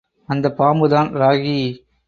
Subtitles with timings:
[0.29, 1.57] அந்தப் பாம்புதான் ராகி!